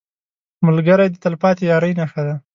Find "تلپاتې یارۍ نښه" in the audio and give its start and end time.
1.23-2.21